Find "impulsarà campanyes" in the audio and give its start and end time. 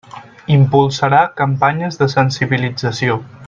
0.53-2.01